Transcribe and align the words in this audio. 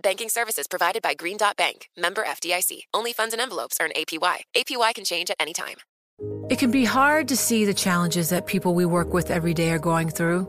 Banking 0.00 0.28
services 0.28 0.66
provided 0.68 1.00
by 1.00 1.14
Green 1.14 1.38
Dot 1.38 1.56
Bank, 1.56 1.88
member 1.96 2.22
FDIC. 2.22 2.80
Only 2.92 3.14
funds 3.14 3.32
and 3.32 3.40
envelopes 3.40 3.78
earn 3.80 3.92
APY. 3.96 4.36
APY 4.54 4.94
can 4.94 5.04
change 5.04 5.30
at 5.30 5.36
any 5.40 5.54
time. 5.54 5.76
It 6.50 6.58
can 6.58 6.70
be 6.70 6.84
hard 6.84 7.28
to 7.28 7.36
see 7.36 7.64
the 7.64 7.72
challenges 7.72 8.28
that 8.28 8.46
people 8.46 8.74
we 8.74 8.84
work 8.84 9.14
with 9.14 9.30
every 9.30 9.54
day 9.54 9.70
are 9.70 9.78
going 9.78 10.10
through. 10.10 10.46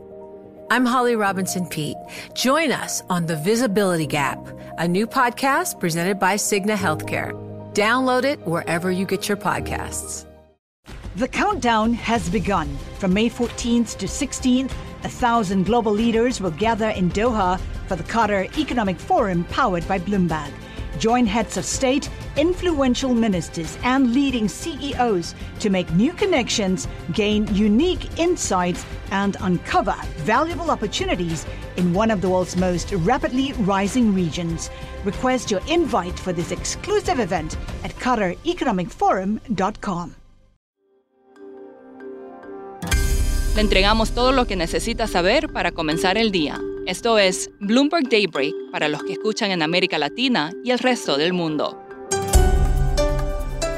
I'm 0.70 0.84
Holly 0.84 1.16
Robinson 1.16 1.66
Pete. 1.66 1.96
Join 2.34 2.72
us 2.72 3.02
on 3.08 3.24
The 3.24 3.36
Visibility 3.36 4.06
Gap, 4.06 4.38
a 4.76 4.86
new 4.86 5.06
podcast 5.06 5.80
presented 5.80 6.18
by 6.18 6.34
Cigna 6.34 6.76
Healthcare. 6.76 7.32
Download 7.72 8.24
it 8.24 8.46
wherever 8.46 8.90
you 8.90 9.06
get 9.06 9.28
your 9.28 9.38
podcasts. 9.38 10.26
The 11.16 11.28
countdown 11.28 11.94
has 11.94 12.28
begun. 12.28 12.68
From 12.98 13.14
May 13.14 13.30
14th 13.30 13.96
to 13.96 14.06
16th, 14.06 14.72
a 15.04 15.08
thousand 15.08 15.64
global 15.64 15.92
leaders 15.92 16.38
will 16.40 16.50
gather 16.50 16.90
in 16.90 17.10
Doha 17.10 17.58
for 17.88 17.96
the 17.96 18.04
Qatar 18.04 18.56
Economic 18.58 18.98
Forum 18.98 19.44
powered 19.44 19.86
by 19.88 19.98
Bloomberg. 19.98 20.52
Join 20.98 21.26
heads 21.26 21.56
of 21.56 21.64
state, 21.64 22.10
influential 22.36 23.14
ministers, 23.14 23.78
and 23.84 24.12
leading 24.12 24.46
CEOs 24.48 25.34
to 25.60 25.70
make 25.70 25.90
new 25.92 26.12
connections, 26.12 26.88
gain 27.12 27.46
unique 27.54 28.18
insights, 28.18 28.84
and 29.10 29.36
uncover 29.40 29.94
valuable 30.18 30.70
opportunities 30.70 31.46
in 31.76 31.94
one 31.94 32.10
of 32.10 32.20
the 32.20 32.28
world's 32.28 32.56
most 32.56 32.92
rapidly 32.92 33.54
rising 33.60 34.14
regions. 34.14 34.70
Request 35.04 35.50
your 35.50 35.62
invite 35.68 36.18
for 36.18 36.32
this 36.32 36.50
exclusive 36.50 37.20
event 37.20 37.56
at 37.84 37.94
QatarEconomicForum.com. 37.96 40.14
Le 43.54 43.62
entregamos 43.62 44.10
todo 44.12 44.32
lo 44.32 44.46
que 44.46 44.56
necesita 44.56 45.06
saber 45.08 45.52
para 45.52 45.72
comenzar 45.72 46.16
el 46.16 46.30
día. 46.30 46.60
Esto 46.88 47.18
es 47.18 47.50
Bloomberg 47.60 48.08
Daybreak 48.08 48.54
para 48.72 48.88
los 48.88 49.02
que 49.02 49.12
escuchan 49.12 49.50
en 49.50 49.60
América 49.60 49.98
Latina 49.98 50.50
y 50.64 50.70
el 50.70 50.78
resto 50.78 51.18
del 51.18 51.34
mundo. 51.34 51.78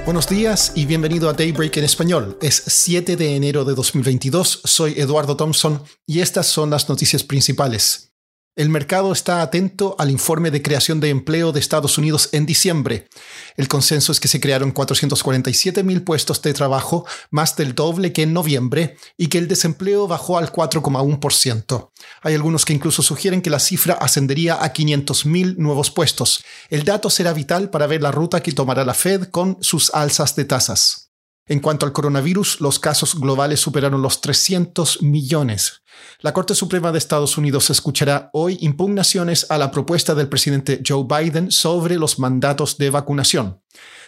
Buenos 0.04 0.28
días 0.28 0.70
y 0.76 0.86
bienvenido 0.86 1.28
a 1.28 1.32
Daybreak 1.32 1.78
en 1.78 1.84
español. 1.84 2.38
Es 2.40 2.62
7 2.64 3.16
de 3.16 3.34
enero 3.34 3.64
de 3.64 3.74
2022, 3.74 4.60
soy 4.62 4.94
Eduardo 4.96 5.36
Thompson 5.36 5.82
y 6.06 6.20
estas 6.20 6.46
son 6.46 6.70
las 6.70 6.88
noticias 6.88 7.24
principales. 7.24 8.09
El 8.56 8.68
mercado 8.68 9.12
está 9.12 9.42
atento 9.42 9.94
al 10.00 10.10
informe 10.10 10.50
de 10.50 10.60
creación 10.60 10.98
de 10.98 11.08
empleo 11.08 11.52
de 11.52 11.60
Estados 11.60 11.98
Unidos 11.98 12.30
en 12.32 12.46
diciembre. 12.46 13.08
El 13.56 13.68
consenso 13.68 14.10
es 14.10 14.18
que 14.18 14.26
se 14.26 14.40
crearon 14.40 14.72
447 14.72 15.84
mil 15.84 16.02
puestos 16.02 16.42
de 16.42 16.52
trabajo, 16.52 17.06
más 17.30 17.54
del 17.54 17.76
doble 17.76 18.12
que 18.12 18.22
en 18.22 18.32
noviembre, 18.32 18.96
y 19.16 19.28
que 19.28 19.38
el 19.38 19.46
desempleo 19.46 20.08
bajó 20.08 20.36
al 20.36 20.50
4,1%. 20.50 21.90
Hay 22.22 22.34
algunos 22.34 22.64
que 22.64 22.72
incluso 22.72 23.02
sugieren 23.02 23.40
que 23.40 23.50
la 23.50 23.60
cifra 23.60 23.94
ascendería 23.94 24.62
a 24.62 24.72
500 24.72 25.26
mil 25.26 25.56
nuevos 25.56 25.92
puestos. 25.92 26.42
El 26.70 26.84
dato 26.84 27.08
será 27.08 27.32
vital 27.32 27.70
para 27.70 27.86
ver 27.86 28.02
la 28.02 28.10
ruta 28.10 28.42
que 28.42 28.52
tomará 28.52 28.84
la 28.84 28.94
Fed 28.94 29.28
con 29.28 29.58
sus 29.60 29.94
alzas 29.94 30.34
de 30.34 30.44
tasas. 30.44 31.09
En 31.50 31.58
cuanto 31.58 31.84
al 31.84 31.92
coronavirus, 31.92 32.60
los 32.60 32.78
casos 32.78 33.18
globales 33.18 33.58
superaron 33.58 34.00
los 34.02 34.20
300 34.20 35.02
millones. 35.02 35.82
La 36.20 36.32
Corte 36.32 36.54
Suprema 36.54 36.92
de 36.92 36.98
Estados 36.98 37.36
Unidos 37.36 37.70
escuchará 37.70 38.30
hoy 38.32 38.56
impugnaciones 38.60 39.50
a 39.50 39.58
la 39.58 39.72
propuesta 39.72 40.14
del 40.14 40.28
presidente 40.28 40.80
Joe 40.86 41.04
Biden 41.08 41.50
sobre 41.50 41.96
los 41.96 42.20
mandatos 42.20 42.78
de 42.78 42.90
vacunación. 42.90 43.60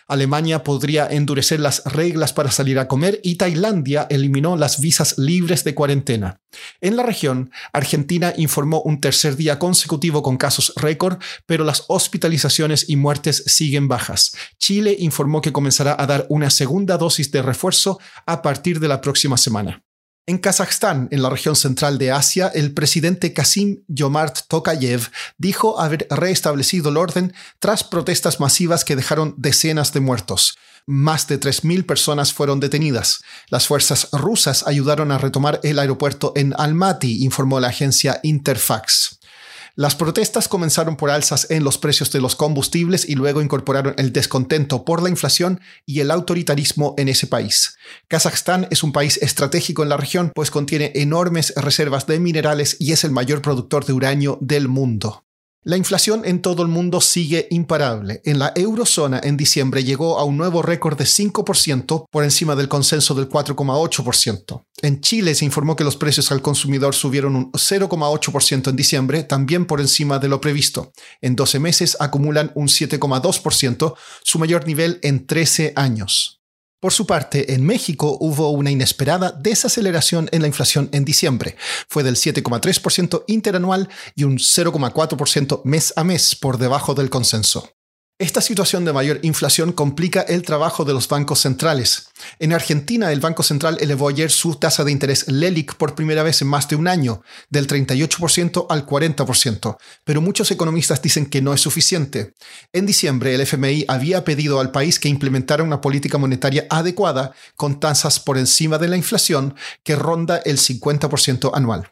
Alemania 0.09 0.63
podría 0.63 1.07
endurecer 1.07 1.61
las 1.61 1.85
reglas 1.85 2.33
para 2.33 2.51
salir 2.51 2.79
a 2.79 2.89
comer 2.89 3.21
y 3.23 3.37
Tailandia 3.37 4.07
eliminó 4.11 4.57
las 4.57 4.81
visas 4.81 5.17
libres 5.19 5.65
de 5.65 5.75
cuarentena. 5.75 6.41
En 6.81 6.97
la 6.97 7.03
región, 7.03 7.51
Argentina 7.73 8.35
informó 8.37 8.83
un 8.83 9.01
tercer 9.01 9.37
día 9.37 9.59
consecutivo 9.59 10.23
con 10.23 10.37
casos 10.37 10.73
récord, 10.77 11.19
pero 11.47 11.65
las 11.65 11.85
hospitalizaciones 11.89 12.89
y 12.89 12.97
muertes 12.97 13.45
siguen 13.47 13.89
bajas. 13.89 14.33
Chile 14.59 14.97
informó 14.99 15.41
que 15.41 15.53
comenzará 15.53 15.97
a 15.99 16.07
dar 16.07 16.27
una 16.29 16.51
segunda 16.51 16.99
dosis 16.99 17.31
de 17.31 17.43
refuerzo 17.43 17.99
a 18.27 18.43
partir 18.43 18.81
de 18.81 18.89
la 18.89 19.01
próxima 19.01 19.37
semana. 19.37 19.83
En 20.25 20.39
Kazajstán, 20.39 21.09
en 21.11 21.21
la 21.21 21.31
región 21.31 21.57
central 21.57 21.99
de 21.99 22.13
Asia, 22.13 22.47
el 22.55 22.73
presidente 22.73 23.33
Kasim 23.33 23.83
Yomart 23.89 24.47
Tokayev 24.47 25.11
dijo 25.37 25.81
haber 25.81 26.07
restablecido 26.11 26.91
el 26.91 26.97
orden 26.97 27.35
tras 27.59 27.83
protestas 27.83 28.39
masivas 28.39 28.85
que 28.85 28.95
dejaron 28.95 29.35
decenas 29.37 29.93
de 29.93 29.99
muertos. 29.99 30.57
Más 30.87 31.27
de 31.27 31.41
3.000 31.41 31.87
personas 31.87 32.33
fueron 32.33 32.61
detenidas. 32.61 33.21
Las 33.49 33.67
fuerzas 33.67 34.11
rusas 34.13 34.65
ayudaron 34.65 35.11
a 35.11 35.19
retomar 35.19 35.59
el 35.65 35.81
aeropuerto 35.81 36.33
en 36.37 36.55
Almaty, 36.57 37.25
informó 37.25 37.59
la 37.59 37.69
agencia 37.69 38.21
Interfax. 38.23 39.19
Las 39.75 39.97
protestas 39.97 40.49
comenzaron 40.49 40.97
por 40.97 41.11
alzas 41.11 41.47
en 41.51 41.65
los 41.65 41.79
precios 41.79 42.13
de 42.13 42.21
los 42.21 42.37
combustibles 42.37 43.09
y 43.09 43.15
luego 43.15 43.41
incorporaron 43.41 43.95
el 43.97 44.13
descontento 44.13 44.85
por 44.85 45.03
la 45.03 45.09
inflación 45.09 45.61
y 45.87 46.01
el 46.01 46.11
autoritarismo 46.11 46.95
en 46.99 47.09
ese 47.09 47.27
país. 47.27 47.79
Kazajstán 48.09 48.69
es 48.71 48.83
un 48.83 48.93
país 48.93 49.19
estratégico 49.23 49.83
en 49.83 49.89
la 49.89 49.97
región, 49.97 50.31
pues 50.35 50.51
contiene 50.51 50.93
enormes 50.95 51.55
reservas 51.57 52.07
de 52.07 52.21
minerales 52.21 52.77
y 52.81 52.93
es 52.93 53.05
el 53.05 53.13
mayor 53.13 53.41
productor 53.41 53.87
de 53.87 53.95
uranio 53.95 54.39
del 54.43 54.69
mundo. 54.69 55.25
La 55.65 55.77
inflación 55.77 56.23
en 56.25 56.43
todo 56.43 56.65
el 56.65 56.69
mundo 56.69 57.01
sigue 57.01 57.47
imparable. 57.51 58.21
En 58.25 58.41
la 58.41 58.53
eurozona 58.57 59.21
en 59.23 59.37
diciembre 59.37 59.85
llegó 59.85 60.19
a 60.19 60.25
un 60.25 60.37
nuevo 60.37 60.61
récord 60.61 60.99
de 60.99 61.05
5% 61.05 62.07
por 62.11 62.25
encima 62.25 62.57
del 62.57 62.67
consenso 62.67 63.15
del 63.15 63.29
4,8%. 63.29 64.65
En 64.83 65.01
Chile 65.01 65.37
se 65.37 65.45
informó 65.45 65.77
que 65.77 65.85
los 65.85 65.97
precios 65.97 66.33
al 66.33 66.43
consumidor 66.43 66.97
subieron 66.97 67.37
un 67.37 67.53
0,8% 67.53 68.71
en 68.71 68.77
diciembre, 68.77 69.23
también 69.23 69.67
por 69.67 69.81
encima 69.81 70.19
de 70.19 70.27
lo 70.27 70.41
previsto. 70.41 70.93
En 71.21 71.37
12 71.37 71.61
meses 71.61 71.97
acumulan 72.01 72.51
un 72.57 72.67
7,2%, 72.67 73.95
su 74.25 74.39
mayor 74.41 74.67
nivel 74.67 74.99
en 75.05 75.29
13 75.29 75.75
años. 75.77 76.42
Por 76.83 76.93
su 76.93 77.07
parte, 77.07 77.55
en 77.55 77.65
México 77.65 78.17
hubo 78.19 78.51
una 78.51 78.73
inesperada 78.73 79.31
desaceleración 79.31 80.29
en 80.33 80.41
la 80.41 80.49
inflación 80.49 80.89
en 80.91 81.05
diciembre. 81.05 81.55
Fue 81.89 82.03
del 82.03 82.17
7,3% 82.17 83.23
interanual 83.29 83.89
y 84.17 84.25
un 84.25 84.39
0,4% 84.39 85.61
mes 85.63 85.93
a 85.95 86.03
mes 86.03 86.35
por 86.35 86.59
debajo 86.59 86.95
del 86.95 87.09
consenso. 87.09 87.71
Esta 88.23 88.41
situación 88.41 88.85
de 88.85 88.93
mayor 88.93 89.19
inflación 89.23 89.73
complica 89.73 90.21
el 90.21 90.43
trabajo 90.43 90.85
de 90.85 90.93
los 90.93 91.09
bancos 91.09 91.41
centrales. 91.41 92.07
En 92.39 92.53
Argentina, 92.53 93.11
el 93.11 93.19
Banco 93.19 93.43
Central 93.43 93.79
elevó 93.81 94.09
ayer 94.09 94.31
su 94.31 94.55
tasa 94.55 94.85
de 94.85 94.93
interés 94.93 95.27
LELIC 95.27 95.75
por 95.75 95.97
primera 95.97 96.23
vez 96.23 96.41
en 96.41 96.47
más 96.47 96.69
de 96.69 96.77
un 96.77 96.87
año, 96.87 97.23
del 97.51 97.67
38% 97.67 98.67
al 98.71 98.87
40%, 98.87 99.77
pero 100.05 100.21
muchos 100.21 100.53
economistas 100.53 101.03
dicen 101.03 101.27
que 101.27 101.43
no 101.43 101.53
es 101.53 101.63
suficiente. 101.63 102.35
En 102.73 102.87
diciembre, 102.87 103.35
el 103.35 103.41
FMI 103.41 103.87
había 103.89 104.23
pedido 104.23 104.61
al 104.61 104.71
país 104.71 105.01
que 105.01 105.09
implementara 105.09 105.65
una 105.65 105.81
política 105.81 106.17
monetaria 106.17 106.69
adecuada 106.71 107.33
con 107.57 107.81
tasas 107.81 108.21
por 108.21 108.39
encima 108.39 108.79
de 108.79 108.87
la 108.87 108.97
inflación 108.97 109.57
que 109.83 109.97
ronda 109.97 110.37
el 110.45 110.59
50% 110.59 111.51
anual. 111.55 111.91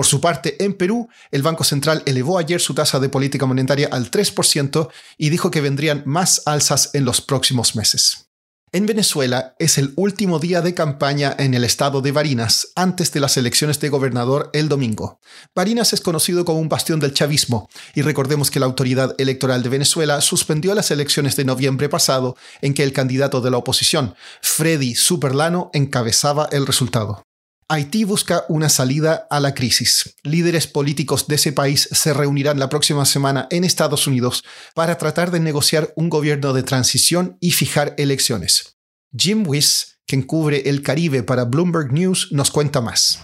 Por 0.00 0.06
su 0.06 0.22
parte, 0.22 0.56
en 0.64 0.72
Perú, 0.72 1.10
el 1.30 1.42
Banco 1.42 1.62
Central 1.62 2.02
elevó 2.06 2.38
ayer 2.38 2.58
su 2.58 2.72
tasa 2.72 2.98
de 3.00 3.10
política 3.10 3.44
monetaria 3.44 3.86
al 3.92 4.10
3% 4.10 4.88
y 5.18 5.28
dijo 5.28 5.50
que 5.50 5.60
vendrían 5.60 6.04
más 6.06 6.40
alzas 6.46 6.88
en 6.94 7.04
los 7.04 7.20
próximos 7.20 7.76
meses. 7.76 8.30
En 8.72 8.86
Venezuela 8.86 9.54
es 9.58 9.76
el 9.76 9.92
último 9.96 10.38
día 10.38 10.62
de 10.62 10.72
campaña 10.72 11.36
en 11.38 11.52
el 11.52 11.64
estado 11.64 12.00
de 12.00 12.12
Barinas 12.12 12.68
antes 12.76 13.12
de 13.12 13.20
las 13.20 13.36
elecciones 13.36 13.78
de 13.78 13.90
gobernador 13.90 14.48
el 14.54 14.70
domingo. 14.70 15.20
Barinas 15.54 15.92
es 15.92 16.00
conocido 16.00 16.46
como 16.46 16.60
un 16.60 16.70
bastión 16.70 16.98
del 16.98 17.12
chavismo 17.12 17.68
y 17.94 18.00
recordemos 18.00 18.50
que 18.50 18.58
la 18.58 18.64
autoridad 18.64 19.14
electoral 19.18 19.62
de 19.62 19.68
Venezuela 19.68 20.22
suspendió 20.22 20.74
las 20.74 20.90
elecciones 20.90 21.36
de 21.36 21.44
noviembre 21.44 21.90
pasado 21.90 22.38
en 22.62 22.72
que 22.72 22.84
el 22.84 22.94
candidato 22.94 23.42
de 23.42 23.50
la 23.50 23.58
oposición, 23.58 24.14
Freddy 24.40 24.94
Superlano, 24.94 25.68
encabezaba 25.74 26.48
el 26.52 26.66
resultado. 26.66 27.22
Haití 27.72 28.02
busca 28.02 28.44
una 28.48 28.68
salida 28.68 29.28
a 29.30 29.38
la 29.38 29.54
crisis. 29.54 30.16
Líderes 30.24 30.66
políticos 30.66 31.28
de 31.28 31.36
ese 31.36 31.52
país 31.52 31.88
se 31.92 32.12
reunirán 32.12 32.58
la 32.58 32.68
próxima 32.68 33.04
semana 33.06 33.46
en 33.52 33.62
Estados 33.62 34.08
Unidos 34.08 34.42
para 34.74 34.98
tratar 34.98 35.30
de 35.30 35.38
negociar 35.38 35.92
un 35.94 36.08
gobierno 36.08 36.52
de 36.52 36.64
transición 36.64 37.36
y 37.38 37.52
fijar 37.52 37.94
elecciones. 37.96 38.76
Jim 39.16 39.44
Wiss, 39.46 40.00
quien 40.04 40.22
cubre 40.22 40.68
el 40.68 40.82
Caribe 40.82 41.22
para 41.22 41.44
Bloomberg 41.44 41.92
News, 41.92 42.30
nos 42.32 42.50
cuenta 42.50 42.80
más. 42.80 43.20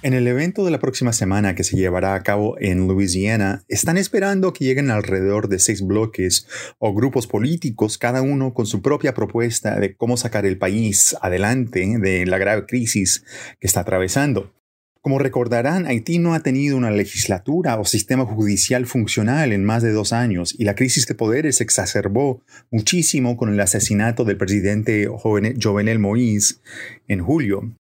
En 0.00 0.14
el 0.14 0.28
evento 0.28 0.64
de 0.64 0.70
la 0.70 0.78
próxima 0.78 1.12
semana 1.12 1.56
que 1.56 1.64
se 1.64 1.76
llevará 1.76 2.14
a 2.14 2.22
cabo 2.22 2.54
en 2.60 2.86
Louisiana, 2.86 3.64
están 3.66 3.98
esperando 3.98 4.52
que 4.52 4.64
lleguen 4.64 4.92
alrededor 4.92 5.48
de 5.48 5.58
seis 5.58 5.82
bloques 5.82 6.46
o 6.78 6.94
grupos 6.94 7.26
políticos, 7.26 7.98
cada 7.98 8.22
uno 8.22 8.54
con 8.54 8.64
su 8.66 8.80
propia 8.80 9.12
propuesta 9.12 9.80
de 9.80 9.96
cómo 9.96 10.16
sacar 10.16 10.46
el 10.46 10.56
país 10.56 11.16
adelante 11.20 11.96
de 11.98 12.26
la 12.26 12.38
grave 12.38 12.64
crisis 12.66 13.24
que 13.58 13.66
está 13.66 13.80
atravesando. 13.80 14.54
Como 15.00 15.18
recordarán, 15.18 15.86
Haití 15.86 16.20
no 16.20 16.34
ha 16.34 16.40
tenido 16.40 16.76
una 16.76 16.92
legislatura 16.92 17.76
o 17.80 17.84
sistema 17.84 18.24
judicial 18.24 18.86
funcional 18.86 19.52
en 19.52 19.64
más 19.64 19.82
de 19.82 19.90
dos 19.90 20.12
años 20.12 20.54
y 20.56 20.62
la 20.62 20.76
crisis 20.76 21.08
de 21.08 21.16
poderes 21.16 21.56
se 21.56 21.64
exacerbó 21.64 22.40
muchísimo 22.70 23.36
con 23.36 23.52
el 23.52 23.58
asesinato 23.58 24.24
del 24.24 24.36
presidente 24.36 25.08
Jovenel 25.08 25.98
Moïse 25.98 26.60
en 27.08 27.20
julio. 27.20 27.77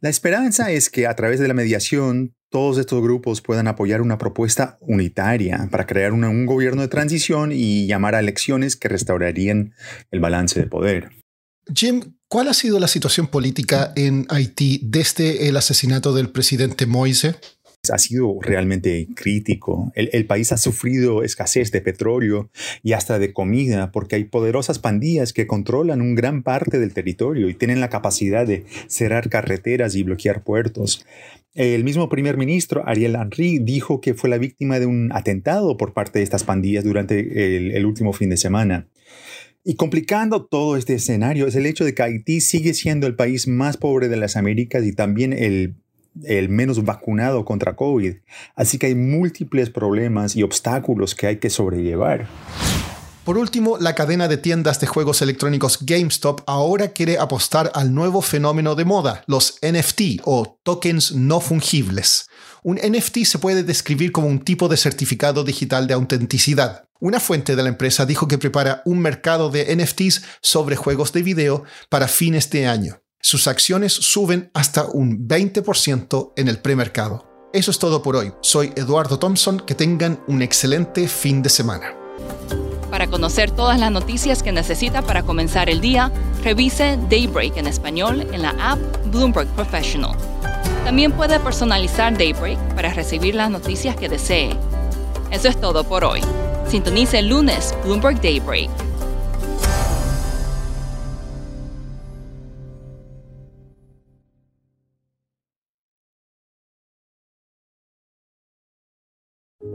La 0.00 0.08
esperanza 0.08 0.70
es 0.70 0.90
que 0.90 1.06
a 1.06 1.16
través 1.16 1.40
de 1.40 1.48
la 1.48 1.54
mediación 1.54 2.34
todos 2.50 2.78
estos 2.78 3.02
grupos 3.02 3.40
puedan 3.40 3.66
apoyar 3.66 4.00
una 4.00 4.16
propuesta 4.16 4.78
unitaria 4.80 5.68
para 5.70 5.86
crear 5.86 6.12
un 6.12 6.46
gobierno 6.46 6.82
de 6.82 6.88
transición 6.88 7.50
y 7.52 7.86
llamar 7.86 8.14
a 8.14 8.20
elecciones 8.20 8.76
que 8.76 8.88
restaurarían 8.88 9.74
el 10.10 10.20
balance 10.20 10.60
de 10.60 10.66
poder. 10.66 11.10
Jim, 11.74 12.14
¿cuál 12.28 12.48
ha 12.48 12.54
sido 12.54 12.80
la 12.80 12.88
situación 12.88 13.26
política 13.26 13.92
en 13.96 14.26
Haití 14.30 14.80
desde 14.84 15.48
el 15.48 15.56
asesinato 15.56 16.14
del 16.14 16.30
presidente 16.30 16.86
Moise? 16.86 17.34
Ha 17.90 17.98
sido 17.98 18.36
realmente 18.40 19.08
crítico. 19.14 19.92
El, 19.94 20.26
país 20.26 20.52
ha 20.52 20.56
sufrido 20.56 21.22
escasez 21.22 21.70
de 21.70 21.80
petróleo 21.80 22.50
y 22.82 22.92
hasta 22.92 23.18
de 23.18 23.32
comida 23.32 23.90
porque 23.92 24.16
hay 24.16 24.24
poderosas 24.24 24.78
pandillas 24.78 25.32
que 25.32 25.46
controlan 25.46 26.00
un 26.00 26.14
gran 26.14 26.42
parte 26.42 26.78
del 26.78 26.94
territorio 26.94 27.48
y 27.48 27.54
tienen 27.54 27.80
la 27.80 27.88
capacidad 27.88 28.46
de 28.46 28.64
cerrar 28.88 29.28
carreteras 29.28 29.94
y 29.94 30.02
bloquear 30.02 30.42
puertos. 30.42 31.06
El 31.54 31.82
mismo 31.82 32.08
primer 32.08 32.36
ministro, 32.36 32.86
Ariel 32.86 33.16
Henry, 33.16 33.58
dijo 33.58 34.00
que 34.00 34.14
fue 34.14 34.30
la 34.30 34.38
víctima 34.38 34.78
de 34.78 34.86
un 34.86 35.10
atentado 35.12 35.76
por 35.76 35.92
parte 35.92 36.18
de 36.18 36.22
estas 36.22 36.44
pandillas 36.44 36.84
durante 36.84 37.56
el, 37.56 37.72
el 37.72 37.86
último 37.86 38.12
fin 38.12 38.30
de 38.30 38.36
semana. 38.36 38.88
Y 39.64 39.74
complicando 39.74 40.46
todo 40.46 40.76
este 40.76 40.94
escenario 40.94 41.46
es 41.46 41.54
el 41.54 41.66
hecho 41.66 41.84
de 41.84 41.94
que 41.94 42.02
Haití 42.02 42.40
sigue 42.40 42.74
siendo 42.74 43.06
el 43.06 43.16
país 43.16 43.48
más 43.48 43.76
pobre 43.76 44.08
de 44.08 44.16
las 44.16 44.36
Américas 44.36 44.84
y 44.84 44.94
también 44.94 45.32
el 45.32 45.76
el 46.24 46.48
menos 46.48 46.84
vacunado 46.84 47.44
contra 47.44 47.76
COVID. 47.76 48.16
Así 48.54 48.78
que 48.78 48.86
hay 48.86 48.94
múltiples 48.94 49.70
problemas 49.70 50.36
y 50.36 50.42
obstáculos 50.42 51.14
que 51.14 51.26
hay 51.26 51.36
que 51.38 51.50
sobrellevar. 51.50 52.26
Por 53.28 53.36
último, 53.36 53.76
la 53.76 53.94
cadena 53.94 54.26
de 54.26 54.38
tiendas 54.38 54.80
de 54.80 54.86
juegos 54.86 55.20
electrónicos 55.20 55.80
GameStop 55.82 56.40
ahora 56.46 56.88
quiere 56.88 57.18
apostar 57.18 57.70
al 57.74 57.92
nuevo 57.92 58.22
fenómeno 58.22 58.74
de 58.74 58.86
moda, 58.86 59.22
los 59.26 59.58
NFT 59.60 60.22
o 60.24 60.58
tokens 60.62 61.12
no 61.12 61.38
fungibles. 61.40 62.26
Un 62.62 62.76
NFT 62.76 63.24
se 63.24 63.38
puede 63.38 63.64
describir 63.64 64.12
como 64.12 64.28
un 64.28 64.38
tipo 64.38 64.66
de 64.68 64.78
certificado 64.78 65.44
digital 65.44 65.86
de 65.86 65.92
autenticidad. 65.92 66.84
Una 67.00 67.20
fuente 67.20 67.54
de 67.54 67.62
la 67.62 67.68
empresa 67.68 68.06
dijo 68.06 68.28
que 68.28 68.38
prepara 68.38 68.80
un 68.86 68.98
mercado 68.98 69.50
de 69.50 69.76
NFTs 69.76 70.22
sobre 70.40 70.76
juegos 70.76 71.12
de 71.12 71.22
video 71.22 71.64
para 71.90 72.08
fines 72.08 72.48
de 72.48 72.66
año 72.66 73.02
sus 73.20 73.48
acciones 73.48 73.92
suben 73.92 74.50
hasta 74.54 74.84
un 74.84 75.26
20% 75.28 76.32
en 76.36 76.48
el 76.48 76.58
premercado. 76.60 77.26
Eso 77.52 77.70
es 77.70 77.78
todo 77.78 78.02
por 78.02 78.14
hoy. 78.16 78.32
Soy 78.42 78.72
Eduardo 78.76 79.18
Thompson. 79.18 79.60
Que 79.60 79.74
tengan 79.74 80.20
un 80.28 80.42
excelente 80.42 81.08
fin 81.08 81.42
de 81.42 81.48
semana. 81.48 81.94
Para 82.90 83.06
conocer 83.06 83.50
todas 83.50 83.78
las 83.78 83.90
noticias 83.90 84.42
que 84.42 84.52
necesita 84.52 85.02
para 85.02 85.22
comenzar 85.22 85.68
el 85.68 85.80
día, 85.80 86.12
revise 86.42 86.98
Daybreak 87.10 87.56
en 87.56 87.66
español 87.66 88.26
en 88.32 88.42
la 88.42 88.50
app 88.58 88.78
Bloomberg 89.06 89.48
Professional. 89.48 90.16
También 90.84 91.12
puede 91.12 91.38
personalizar 91.40 92.16
Daybreak 92.16 92.58
para 92.74 92.94
recibir 92.94 93.34
las 93.34 93.50
noticias 93.50 93.96
que 93.96 94.08
desee. 94.08 94.56
Eso 95.30 95.48
es 95.48 95.60
todo 95.60 95.84
por 95.84 96.04
hoy. 96.04 96.20
Sintonice 96.68 97.18
el 97.18 97.28
lunes 97.28 97.74
Bloomberg 97.84 98.20
Daybreak. 98.20 98.87